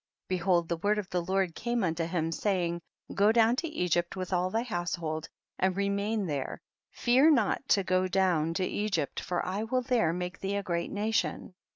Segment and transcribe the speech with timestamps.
[0.27, 2.81] Behold the word of the Lord came unto hirn, saying,
[3.13, 7.83] go down lo Egypt with all thy household and re main there, fear not to
[7.83, 11.53] go down to Egypt for I will there make thee a great nation.